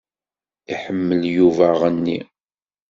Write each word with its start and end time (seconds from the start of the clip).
Iḥemmel 0.73 1.21
Yuba 1.35 1.65
aɣenni. 1.73 2.19